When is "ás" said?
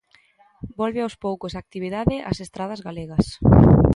2.29-2.37